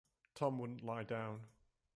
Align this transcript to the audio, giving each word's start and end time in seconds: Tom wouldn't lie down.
Tom 0.33 0.57
wouldn't 0.57 0.83
lie 0.83 1.03
down. 1.03 1.41